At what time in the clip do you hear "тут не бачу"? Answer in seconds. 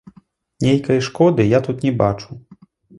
1.71-2.43